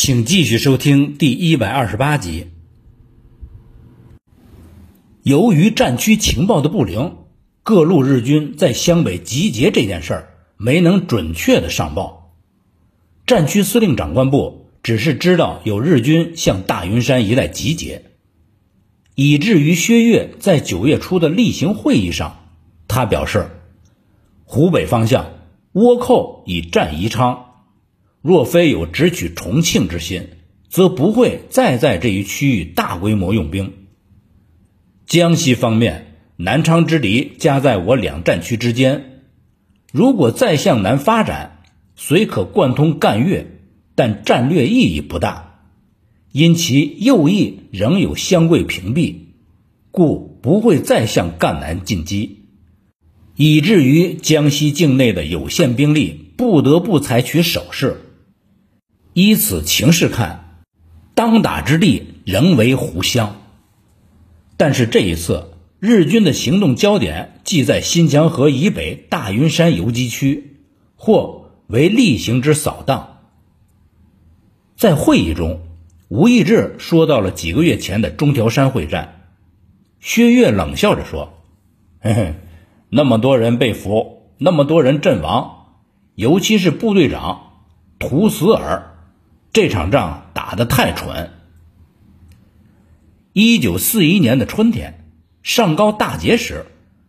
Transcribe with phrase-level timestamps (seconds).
[0.00, 2.46] 请继续收听第一百二十八集。
[5.24, 7.16] 由于战区情报的不灵，
[7.64, 12.36] 各路日军在湘北集结这件事儿没能准确的上报。
[13.26, 18.04] 战区司令长官部只是知道有日军向大云山一带集结，
[19.16, 22.52] 以至于薛岳在九月初的例行会议上，
[22.86, 23.50] 他表示，
[24.44, 25.32] 湖北方向
[25.72, 27.46] 倭寇已占宜昌。
[28.20, 30.28] 若非有直取重庆之心，
[30.68, 33.72] 则不会再在这一区域大规模用兵。
[35.06, 39.22] 江西方面，南昌之敌夹在我两战区之间，
[39.92, 41.62] 如果再向南发展，
[41.96, 43.46] 虽可贯通赣粤，
[43.94, 45.60] 但战略意义不大，
[46.32, 49.14] 因其右翼仍有湘桂屏蔽，
[49.90, 52.40] 故不会再向赣南进击，
[53.36, 57.96] 以至于江西境内的有限兵力不得不采取守势。
[59.20, 60.62] 依此情势看，
[61.16, 63.34] 当打之地仍为湖湘。
[64.56, 70.60] 但是这一次，日军的行动焦点既在新墙河以北大云山游击区，
[70.94, 73.18] 或为例行之扫荡。
[74.76, 75.62] 在会议中，
[76.06, 79.32] 吴义志说到了几个月前的中条山会战，
[79.98, 81.42] 薛岳冷笑着说
[81.98, 82.34] ：“嘿嘿，
[82.88, 85.66] 那么多人被俘，那么多人阵亡，
[86.14, 87.54] 尤其是部队长
[87.98, 88.94] 图死尔。”
[89.60, 91.30] 这场仗打得太蠢。
[93.32, 95.04] 一九四一年的春天，
[95.42, 96.64] 上高大捷时，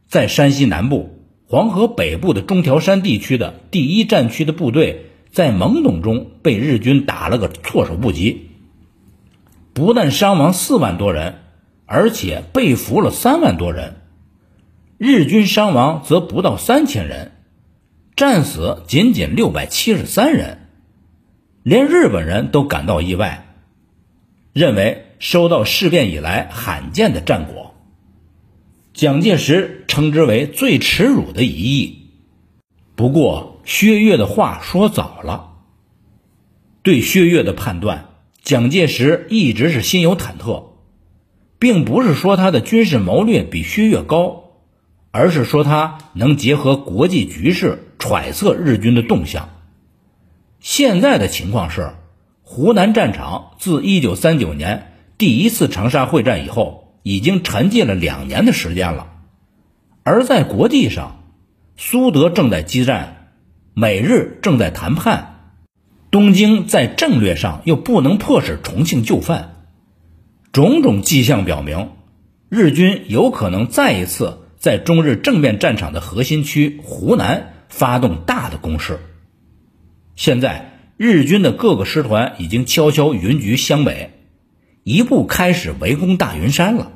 [0.07, 8.49] 在山西南部、黄河北部的中条山地区的第一战区的部队，在懵懂中被日军打了个措手不及，
[9.73, 11.35] 不但伤亡四万多人，
[11.85, 13.97] 而且被俘了三万多人。
[14.97, 17.31] 日军伤亡则不到三千人，
[18.15, 20.58] 战死仅仅六百七十三人。
[21.63, 23.55] 连日本人都感到意外，
[24.53, 27.75] 认为收到事变以来罕见的战果。
[28.93, 32.09] 蒋介石称之为最耻辱的一役。
[32.95, 35.57] 不过薛岳的话说早了。
[36.81, 38.09] 对薛岳的判断，
[38.41, 40.63] 蒋介石一直是心有忐忑，
[41.59, 44.51] 并不是说他的军事谋略比薛岳高，
[45.11, 49.49] 而是说他能结合国际局势揣测日军的动向。
[50.59, 51.91] 现在的情况是，
[52.43, 59.07] 湖南战场自1939年第一次长沙会战以后，已经沉寂了两年的时间了。
[60.03, 61.23] 而在国际上，
[61.77, 63.29] 苏德正在激战，
[63.73, 65.53] 美日正在谈判，
[66.11, 69.65] 东京在战略上又不能迫使重庆就范，
[70.51, 71.91] 种种迹象表明，
[72.49, 78.99] 日军有可能再一次在中日正面战场的核心区湖南发动大的攻势。
[80.19, 84.11] 现在，日军的各个师团已经悄悄云集湘北，
[84.83, 86.91] 一步开始围攻大云山了。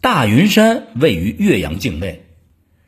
[0.00, 2.24] 大云山位于岳阳境内，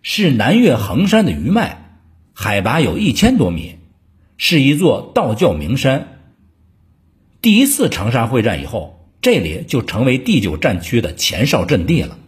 [0.02, 2.00] 是南岳衡山的余脉，
[2.32, 3.76] 海拔有一千多米，
[4.36, 6.18] 是一座道教名山。
[7.40, 12.18] 第一次长沙会战以后，这里就成为第九战区的前哨阵地了。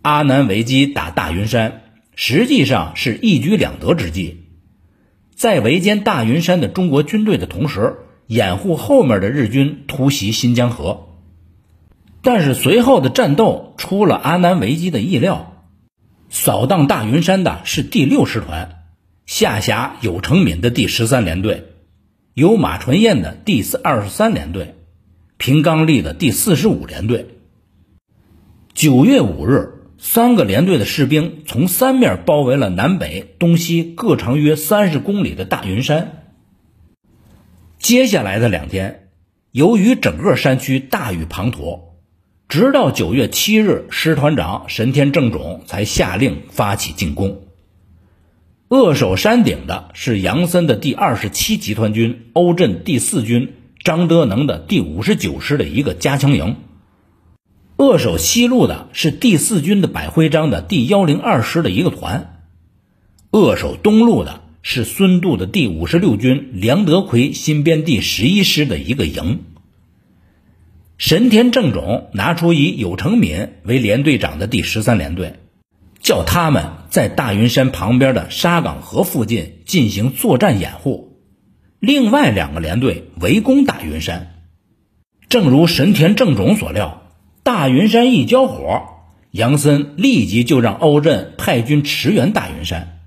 [0.00, 1.82] 阿南维基打大云山，
[2.16, 4.38] 实际上是一举两得之计。
[5.42, 7.96] 在围歼大云山的中国军队的同时，
[8.28, 11.08] 掩护后面的日军突袭新疆河。
[12.22, 15.64] 但是随后的战斗出了阿南围击的意料，
[16.28, 18.84] 扫荡大云山的是第六师团，
[19.26, 21.64] 下辖有成敏的第十三联队，
[22.34, 24.76] 有马纯彦的第四二十三联队，
[25.38, 27.26] 平刚力的第四十五联队。
[28.74, 29.81] 九月五日。
[30.04, 36.24] 三个连队的士兵从三面包围了南北、东西各长约三十公里的大云山。
[37.78, 39.10] 接下来的两天，
[39.52, 41.82] 由于整个山区大雨滂沱，
[42.48, 47.42] 直到九月七日，师团长神田正种才下令发起进攻。
[48.66, 53.54] 扼守山顶的是杨森的第二十七集团军、欧震第四军、
[53.84, 56.56] 张德能的第五十九师的一个加强营。
[57.82, 62.44] 扼守西路的是第四军的百徽章的第幺零二师的一个团，
[63.32, 69.40] 扼守东路的是孙渡的第五十六军梁德奎新编第十一师的一个营。
[70.96, 75.40] 神田正种拿出以有成敏为连队长的第十三联队，
[75.98, 81.18] 叫他们在大云山旁边的沙岗河附近进行作战掩护，
[81.80, 84.34] 另外两个连队围攻大云山。
[85.28, 87.01] 正如神田正种所料。
[87.44, 88.82] 大云山一交火，
[89.32, 93.00] 杨森立即就让欧震派军驰援大云山。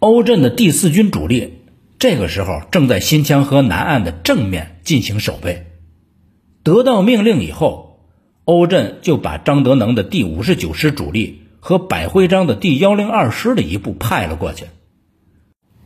[0.00, 1.60] 欧震的第四军主力
[2.00, 5.66] 这个时候正在新墙河南岸的正面进行守备。
[6.64, 8.00] 得到命令以后，
[8.44, 14.64] 欧震就把张德能的第五十九师主力和百徽章的第幺零二师的一部派了过去。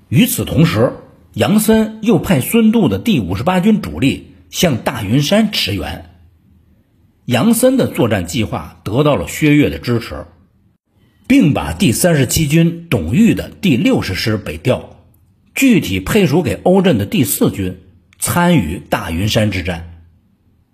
[0.08, 0.94] 与此同时，
[1.34, 6.11] 杨森又派孙渡的第五十八军主力向大云山驰援。
[7.26, 10.26] 杨森的作战计划得到了薛岳的支持，
[11.28, 14.96] 并把第三十七军董玉的第六十师北调，
[15.54, 17.78] 具体配属给欧震的第四军
[18.18, 20.02] 参与大云山之战。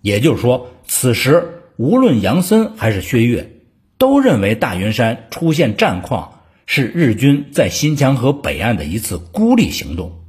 [0.00, 3.60] 也就是说，此时无论杨森还是薛岳，
[3.98, 10.24] 都认为大云山出现战况是日军在新墙河北岸的一次孤立行动。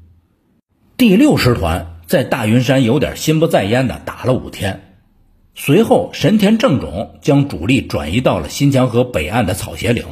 [0.97, 4.88] 第六师团在大云山有点心不在焉的打了五天，
[5.61, 10.05] 随后神田正种将主力转移到了新墙河北岸的草鞋岭，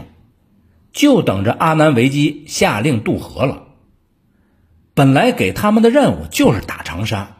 [0.91, 3.63] 就等着阿南维基下令渡河了。
[4.93, 7.37] 本来给他们的任务就是打长沙，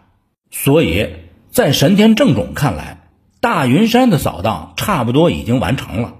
[0.52, 1.16] 所以
[1.52, 3.10] 在神田正种看来，
[3.42, 6.16] 大云山的扫荡差不多已经完成了。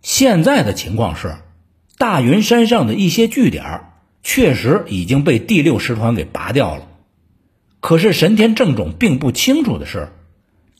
[0.00, 1.36] 现在的情况是，
[1.98, 3.90] 大云山上的一些据点。
[4.22, 6.88] 确实已经被第六师团给拔掉了，
[7.80, 10.08] 可是神田正种并不清楚的是，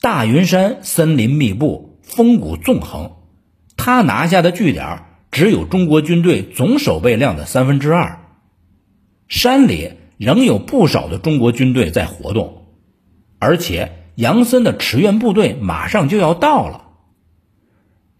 [0.01, 3.13] 大云山森林密布，风谷纵横，
[3.77, 8.19] 他拿下的据点只有中国军队总守备量的三分之二，
[9.27, 12.65] 山里仍有不少的中国军队在活动，
[13.39, 16.85] 而且杨森的驰援部队马上就要到了。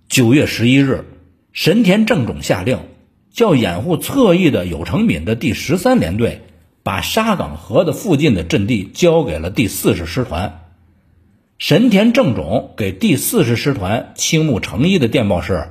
[0.07, 1.06] 九月十一日，
[1.54, 2.80] 神田正种下令。
[3.31, 6.44] 叫掩护侧翼的有成敏的第十三联队，
[6.83, 10.64] 把沙岗河的附近的阵地交给了第四十师团。
[11.57, 15.69] 神田正种给第四十师团青木成一的电报是：“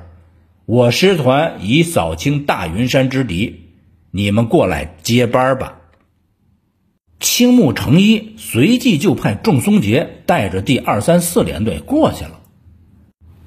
[0.65, 3.61] 我师团已扫清大云山之敌，
[4.11, 5.81] 你们过来接班吧。”
[7.19, 12.41] 青木成一随即就派仲松杰带着第二三四联队过去了。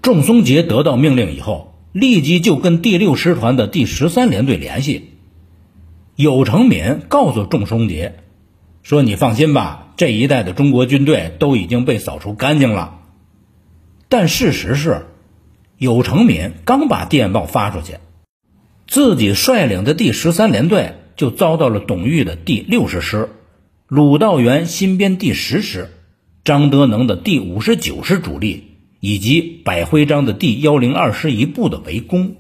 [0.03, 1.75] 仲松杰得到命令以后。
[1.91, 5.15] 立即就跟第六师团的第十三联队联系。
[6.17, 8.17] 有成敏告诉仲松杰
[8.83, 13.01] 说：“你放心吧，这一带的中国军队都已经被扫除干净了。”
[14.09, 15.05] 但事实是，
[15.77, 17.99] 有成敏刚把电报发出去，
[18.87, 23.29] 自己率领的第十三联队就遭到了董玉的第六十师、
[23.87, 25.91] 鲁道元新编第十师、
[26.45, 28.65] 张德能的第五十九师主力。
[29.01, 32.35] 以及百徽章的第幺零二师一部的围攻，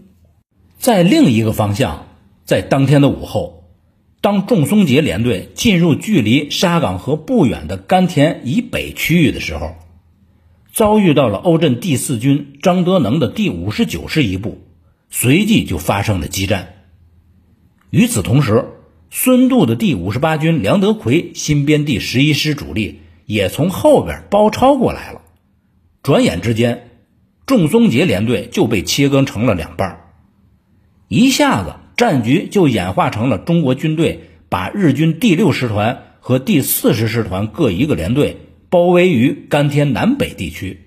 [0.76, 2.08] 在另一个方向，
[2.44, 3.57] 在当天的午后，
[4.20, 9.76] 当仲松杰联队进入距离沙岗河不远的甘田以北区域的时候，
[10.72, 14.60] 遭遇到了欧震第四军张德能的第五十九师一部，
[15.08, 16.74] 随即就发生了激战。
[17.90, 18.66] 与此同时，
[19.10, 25.22] 孙渡的第五十八军梁德奎新编第十一师主力也从后边包抄过来了。
[26.02, 26.90] 转眼之间，
[27.46, 30.10] 仲松杰连队就被切割成了两半
[31.06, 38.36] 一下子战局就演化成了中国军队把日军第六师团和第四十师团各一个连队
[38.70, 40.80] 包围于甘天南北地区，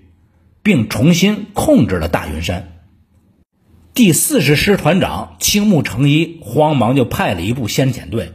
[0.62, 2.80] 并重新控制了大云山。
[3.92, 8.32] 第四十师团长青木成一慌忙就派了一部先遣队，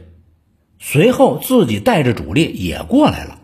[0.78, 3.40] 随后自己带着主力也过来了。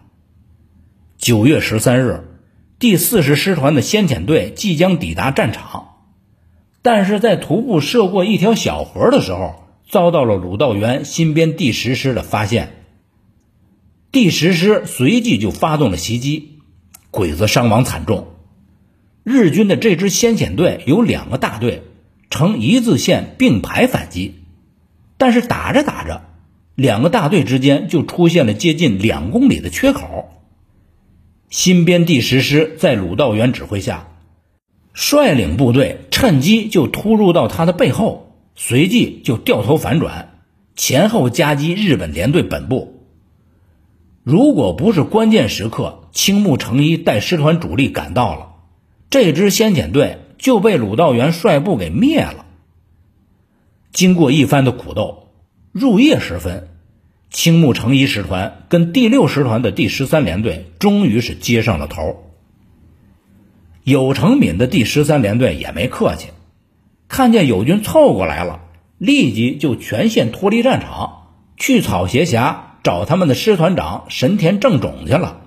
[1.19, 2.31] 九月十三日。
[2.79, 5.94] 第四十师团的先遣队即将抵达战场，
[6.85, 12.75] 但是在徒步涉过一条小河的时候，遭到了鲁道元新编第十师的发现。
[14.13, 16.59] 第十师随即就发动了袭击，
[17.11, 18.35] 鬼子伤亡惨重。
[19.23, 21.85] 日军的这支先遣队有两个大队，
[22.29, 24.35] 呈一字线并排反击，
[25.17, 26.21] 但是打着打着，
[26.75, 30.29] 两个大队之间就出现了接近两公里的缺口。
[31.49, 34.09] 新编第十师在鲁道元指挥下，
[34.95, 40.39] 率领部队趁机就突入到他的背后，随即就掉头反转，
[40.77, 43.03] 前后夹击日本联队本部。
[44.23, 48.53] 如果不是关键时刻青木成一带师团主力赶到了，
[49.11, 52.47] 这支先遣队就被鲁道元率部给灭了。
[53.93, 55.29] 经过一番的苦斗，
[55.73, 56.69] 入夜时分。
[57.31, 62.24] 青木成一师团跟第六师团的第十三联队终于是接上了头。
[63.85, 66.29] 有成敏的第十三联队也没客气，
[67.07, 68.63] 看见友军凑过来了，
[68.99, 75.43] 立即就全线脱离战场，去草鞋峡找他们的师团长神田正种去了。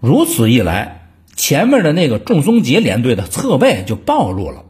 [0.00, 4.64] 如此一来，前面的那个仲松杰联队的侧背就暴露了。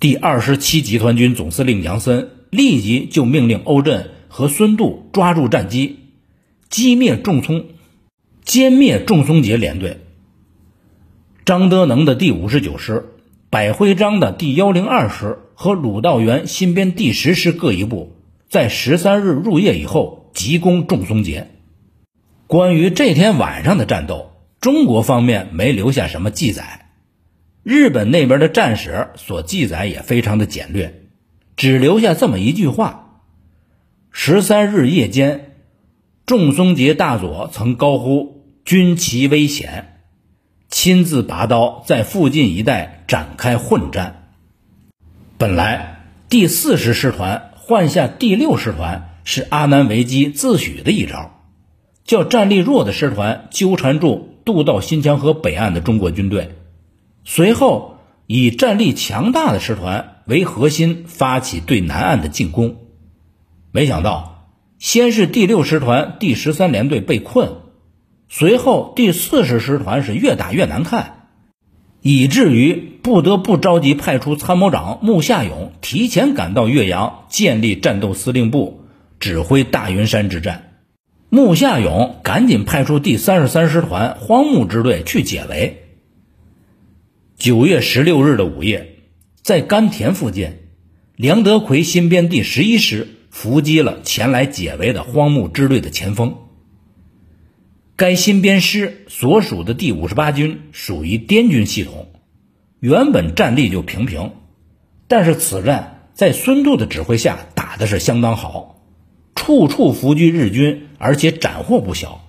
[0.00, 4.10] 第二十七集团军总司令杨森立即就命令欧震。
[4.28, 6.00] 和孙渡抓住战机，
[6.68, 7.64] 击灭仲松，
[8.44, 10.00] 歼灭仲松杰连队。
[11.46, 13.04] 张德能的第五十九师、
[13.50, 18.16] 百辉章的第幺零二师和鲁道元新编第十师各一部，
[18.48, 21.52] 在十三日入夜以后急攻仲松杰。
[22.48, 26.88] 关于这天晚上的战斗，中国方面没留下什么记载，
[27.62, 31.04] 日本那边的战史所记载也非常的简略。
[31.54, 33.20] 只留下这么一句话：
[34.10, 35.52] 十三日夜间，
[36.26, 39.92] 仲松杰大佐曾高呼“军旗危险”，
[40.78, 44.28] 亲自拔刀在附近一带展开混战。
[45.38, 51.40] 本来第四十师团换下第六师团是阿南惟基自诩的一招，
[52.04, 56.54] 叫战力弱的师团纠缠住渡到新疆河北岸的中国军队，
[57.24, 60.12] 随后以战力强大的师团。
[60.26, 62.76] 为核心发起对南岸的进攻，
[63.72, 67.52] 没想到先是第六师团第十三联队被困，
[68.28, 71.28] 随后第四十师团是越打越难看，
[72.02, 78.80] 以至于不得不着急派出参谋长穆夏勇提前赶到岳阳建立战斗司令部，
[79.20, 80.72] 指挥大云山之战。
[81.28, 85.82] 穆夏勇赶紧派出第三十三师团荒木支队去解围。
[87.36, 88.92] 九月十六日的午夜。
[89.42, 90.56] 在甘田附近，
[91.14, 96.36] 梁德奎新编第十一师伏击了前来解围的荒木支队的前锋。
[97.96, 102.08] 该新编师所属的第五十八军属于滇军系统，
[102.78, 104.32] 原本战力就平平，
[105.08, 108.82] 但是此战在孙渡的指挥下打的是相当好，
[109.34, 112.20] 处处伏击日军，而且斩获不小。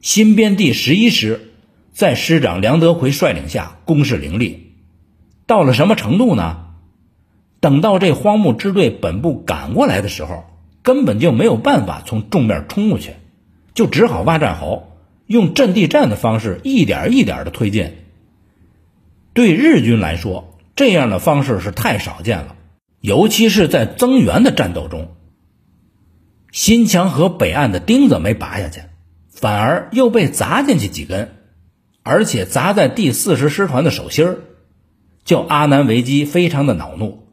[0.00, 1.52] 新编第十一师
[1.92, 4.72] 在师长梁德奎率领下攻势凌厉。
[5.46, 6.66] 到了什么程度呢？
[7.60, 10.42] 等到这荒木支队本部赶过来的时候，
[10.82, 13.12] 根本就没有办法从正面冲过去，
[13.80, 14.90] 就只好挖战壕，
[15.24, 17.94] 用阵地战的方式一点一点的推进。
[19.32, 22.56] 对日军来说，这样的方式是太少见了，
[23.00, 25.08] 尤其是在增援的战斗中。
[26.52, 28.82] 新墙河北岸的钉子没拔下去，
[29.30, 31.36] 反而又被砸进去几根，
[32.02, 34.40] 而且砸在第四十师团的手心儿。
[35.24, 37.28] 叫阿南惟基非常的恼怒，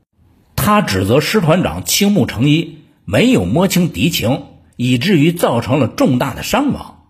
[0.55, 4.43] 他指责师团长青木成一没有摸清敌情，
[4.77, 7.09] 以至于造成了重大的伤亡。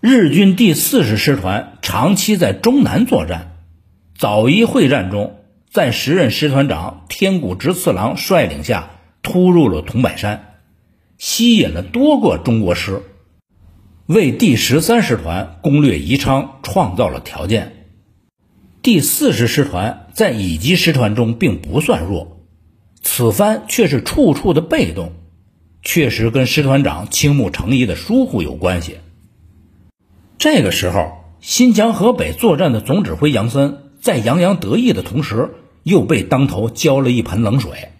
[0.00, 3.56] 日军第四十师团长期在中南作战，
[4.16, 8.90] 早一会战中，在时任师团长天谷直次郎率领下
[9.22, 10.60] 突入了桐柏山，
[11.18, 13.02] 吸引了多个中国师，
[14.06, 17.72] 为第十三师团攻略宜昌创造了条件。
[18.82, 22.46] 第四十师团在乙级师团中并不算弱，
[23.02, 25.12] 此番却是处处的被动，
[25.86, 28.98] 确实跟师团长青木成一的疏忽有关系。
[30.36, 37.90] 这个时候，新疆河北作战的总指挥杨森在洋洋得意的同时，又被当头浇了一盆冷水。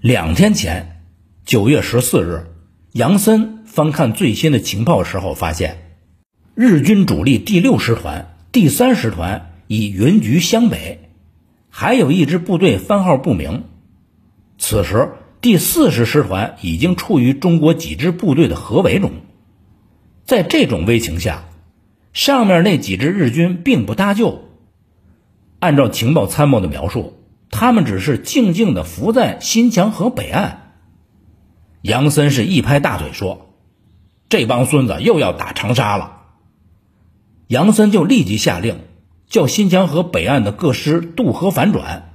[0.00, 1.02] 两天前，
[1.44, 2.46] 九月十四日，
[2.92, 5.98] 杨森翻看最新的情报时候，发现
[6.54, 8.34] 日军主力第六师团。
[8.50, 11.10] 第三师团以云局湘北，
[11.68, 13.64] 还有一支部队番号不明。
[14.56, 15.10] 此时，
[15.46, 19.12] 第四十师团已经处于中国几支部队的合围中。
[20.24, 21.44] 在这种危情下，
[22.12, 24.42] 上面那几支日军并不搭救。
[25.60, 30.72] 按照情报参谋的描述，他们只是静静地伏在新墙河北岸。
[31.80, 33.54] 杨森是一拍大腿说
[34.28, 36.22] ：“这帮孙子又要打长沙了。”
[37.46, 38.80] 杨森就立即下令，
[39.28, 42.05] 叫新墙河北岸的各师渡河反转，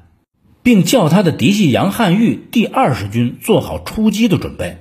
[0.64, 4.78] 并叫他的嫡系杨汉玉第二十军做好出击的准备，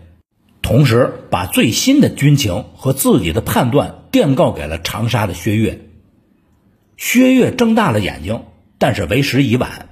[0.62, 5.87] 同时把最新的军情和自己的判断电告给了长沙的薛岳。
[6.96, 8.42] 薛岳睁大了眼睛，
[8.78, 9.88] 但是为时已晚。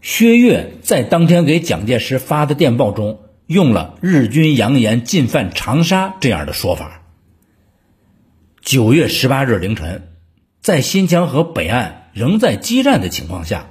[0.00, 7.02] 薛岳在当天给蒋介石发的电报中，用了“日军扬言进犯长沙”这样的说法。
[8.62, 10.08] 九月十八日凌晨，
[10.62, 13.66] 在新疆河北岸仍在激战的情况下，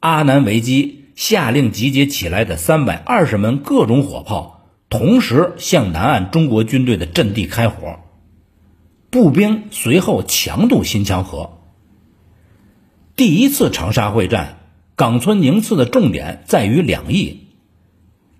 [0.00, 8.00] 阿南惟基下令集结起来的三百二十门各种火炮，同时向南岸中国军队的阵地开火。
[9.10, 11.58] 步兵随后强渡新墙河。
[13.14, 14.60] 第一次长沙会战，
[14.96, 17.48] 冈村宁次的重点在于两翼。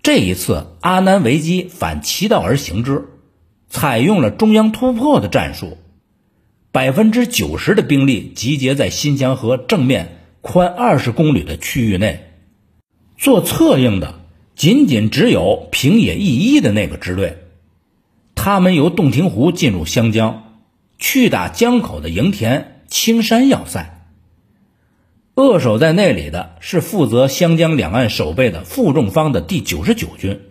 [0.01, 3.09] 这一次，阿南惟基反其道而行之，
[3.69, 5.77] 采用了中央突破的战术。
[6.71, 12.31] 百分之九十的兵力集结在新墙河正面宽二十公里的区域内，
[13.15, 17.37] 做策应的仅仅只有平野义一的那个支队，
[18.33, 20.59] 他们由洞庭湖进入湘江，
[20.97, 24.09] 去打江口的营田青山要塞。
[25.35, 30.41] 扼守在那里的是负责湘江两岸守备的傅仲方的第九十九军。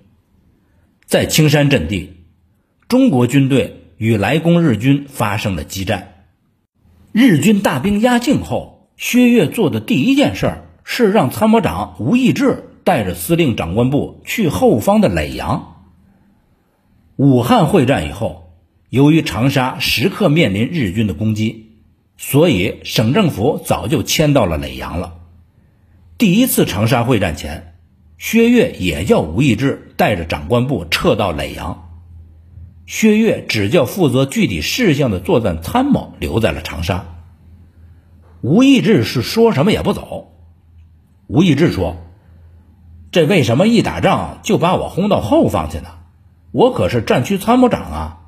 [1.04, 2.24] 在青山阵地，
[2.88, 6.26] 中国军队与来攻日军发生了激战。
[7.12, 12.66] 日军大兵压境后，薛岳做的第一件事是让参谋长吴义志。
[12.82, 15.84] 带着司令长官部去后方的耒阳。
[17.16, 18.54] 武汉会战以后，
[18.88, 21.76] 由于长沙时刻面临日军的攻击，
[22.16, 25.18] 所以省政府早就迁到了耒阳了。
[26.16, 27.74] 第一次长沙会战前，
[28.16, 31.90] 薛岳也叫吴义志带着长官部撤到耒阳，
[32.86, 37.19] 薛岳只叫负责具体事项的作战参谋留在了长沙。
[38.42, 40.32] 吴义志是说什么也不走。
[41.26, 41.96] 吴义志说。
[43.12, 45.88] 这为什么一打仗就把我轰到后方去呢？
[46.52, 48.18] 我可是战区参谋长啊！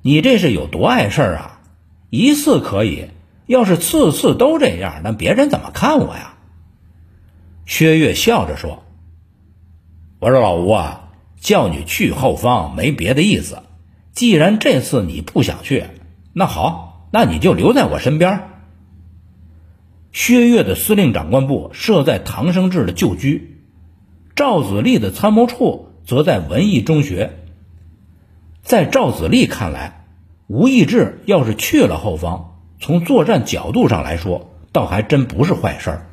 [0.00, 1.60] 你这是有多碍事儿啊？
[2.08, 3.08] 一次可以，
[3.46, 6.34] 要是次次都这样，那别人怎么看我呀？
[7.64, 8.84] 薛岳笑着说
[10.20, 11.08] ：“我说老吴啊，
[11.40, 13.58] 叫你去后方没别的意思。
[14.12, 15.82] 既然这次你不想去，
[16.32, 18.50] 那好，那你就留在我身边。”
[20.16, 23.60] 薛岳的司令长官部设在唐生智的旧居。
[24.34, 27.36] 赵子立的参谋处则在文艺中学。
[28.62, 30.06] 在赵子立看来，
[30.46, 36.06] 吴义志要是去了后方，从作战角度上来说，倒还真不是坏事儿。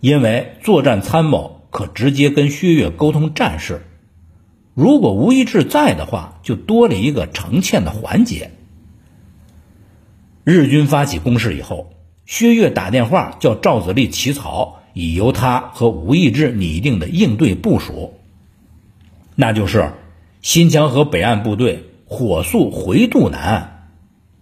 [0.00, 3.80] 因为作战参谋可直接跟薛岳沟通战事，
[4.74, 8.50] 如果吴义志在的话，就多了一个承欠的环节。
[10.44, 11.94] 日军发起攻势以后，
[12.26, 14.82] 薛岳打电话叫赵子立起草。
[14.98, 18.14] 已由他和吴义志拟定的应对部署，
[19.34, 19.92] 那就是
[20.40, 23.90] 新墙河北岸部队火速回渡南岸，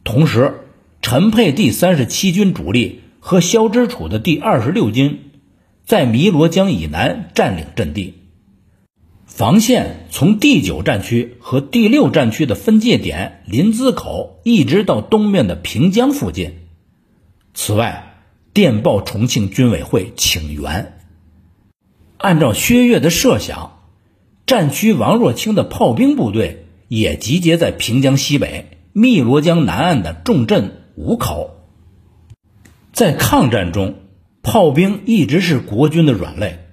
[0.04, 0.60] 同时
[1.02, 5.32] 陈沛第三十七军主力和肖之楚的第二十六军
[5.84, 8.14] 在汨罗江以南占领阵地，
[9.26, 16.52] 防线从第九战区和第六战区的分界点临淄口一直到东面的平江附近。
[17.54, 18.10] 此外。
[18.52, 21.00] 电报重庆军委会请援。
[22.19, 23.80] 按照薛岳的设想，
[24.47, 31.64] 战区王若清的炮兵部队也集结在平江西北、汨罗江南岸的重镇五口。
[32.93, 33.97] 在抗战中，
[34.40, 36.64] 炮兵一直是国军的软肋。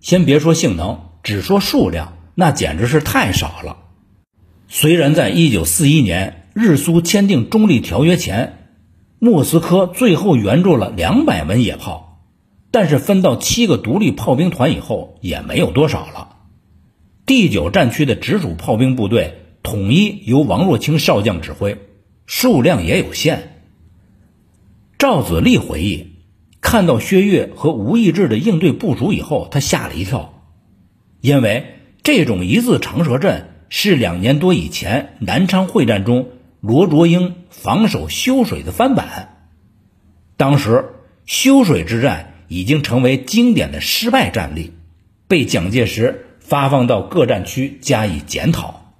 [0.00, 3.76] 先别说性能，只说数量，那简直是太少了。
[4.66, 8.59] 虽然在一九四一年日苏签订中立条约前，
[9.22, 12.22] 莫斯科最后援助了两百门野炮，
[12.70, 16.36] 但是分到七个独立炮兵团以后，也没有多少了。
[17.26, 21.76] 第九战区的直属炮兵部队统一由王若清少将指挥，
[22.24, 23.62] 数量也有限。
[24.96, 26.12] 赵子立回忆，
[26.62, 30.42] 看到薛岳和吴义志的应对部署以后，他吓了一跳，
[31.20, 36.28] 因为这种一字长蛇阵是两年多以前南昌会战中。
[36.60, 39.48] 罗卓英防守修水的翻版，
[40.36, 40.90] 当时
[41.24, 44.74] 修水之战已经成为经典的失败战例，
[45.26, 48.92] 被蒋介石发放到各战区加以检讨。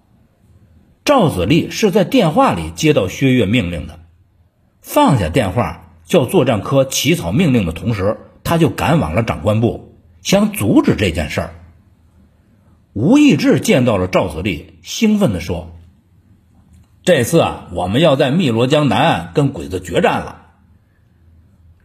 [1.05, 4.01] 赵子立是在电话里接到薛岳命令的，
[4.81, 11.55] 放下电话叫作战科起草命令的同时，他就赶往了长官部，想阻止这件事儿。
[12.94, 15.77] 吴义志见到了赵子立，兴奋地说。
[17.03, 20.49] 这次啊，我们要在汨罗江南岸跟鬼子决战了。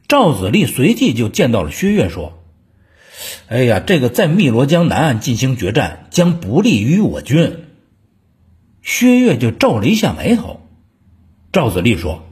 [0.08, 2.44] 赵子立随即就见到了薛岳，说
[3.48, 7.66] ：“哎呀，这个在汨罗江南岸进行决战将不利于我军。”
[8.84, 10.60] 薛岳就皱了一下眉头。
[11.52, 12.24] 赵子立说：“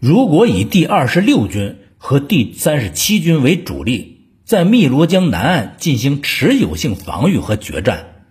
[0.00, 8.24] 如果以第二十六军和第三十七军为主力，在汨罗江南岸进行持久性防御和决战，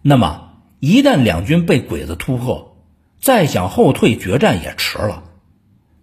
[0.00, 2.73] 那么一旦两军被鬼子突破，
[3.24, 5.24] 再想后退决战也迟了，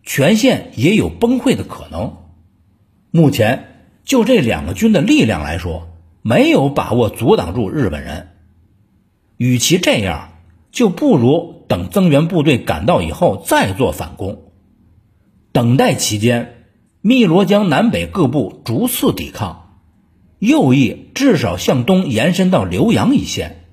[0.01, 2.17] 全线也有崩溃的可能。
[3.11, 5.89] 目前就这两个军的力量来说，
[6.23, 8.29] 没有把握阻挡住日本人。
[9.37, 10.31] 与其这样，
[10.71, 14.51] 就不如等增援部队赶到以后再做反攻。
[15.51, 16.65] 等待期间，
[17.03, 19.77] 汨罗江南北各部逐次抵抗，
[20.39, 23.67] 右翼至少向东延伸到浏阳一线，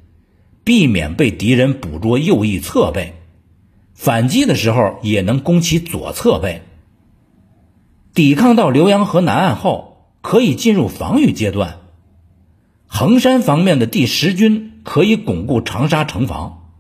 [0.64, 3.14] 避免被敌人捕捉右翼侧背。
[3.98, 6.62] 反击的时候也能攻其左侧背，
[8.14, 11.80] 抵抗到浏阳河南岸后，可以进入防御阶段。
[12.87, 16.70] 衡山方面的第十军可以巩固长沙城防，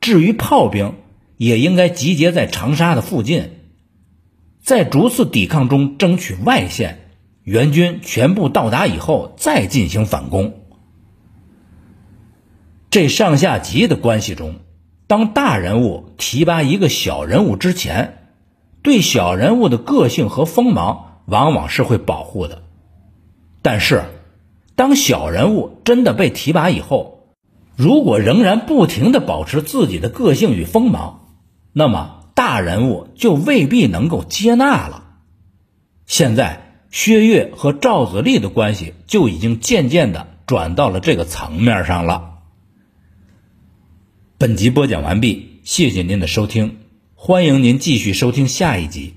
[0.00, 0.94] 至于炮兵，
[1.36, 3.52] 也应该集结在长沙的附近，
[4.60, 7.12] 在逐次抵抗中争取外线。
[7.44, 10.54] 援军全部到达以后，再进行反攻。
[12.90, 14.56] 这上下级的关系中，
[15.10, 18.28] 当大人物提拔一个小人物之前，
[18.80, 22.62] 对小人物的个性和锋芒往往是会保护的。
[23.60, 24.04] 但是，
[24.76, 27.34] 当小人物真的被提拔以后，
[27.74, 31.22] 如果仍然不停的保持自己的个性与锋芒，
[31.72, 35.02] 那么大人物就未必能够接纳了。
[36.06, 36.68] 现在。
[36.92, 42.29] 薛岳和赵子立的关系就已经渐渐的转到了这个层面上了。
[44.40, 46.78] 本集播讲完毕，谢谢您的收听，
[47.14, 49.12] 欢迎您继续收听下一集。